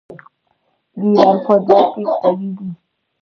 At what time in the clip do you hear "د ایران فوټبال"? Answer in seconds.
0.99-1.83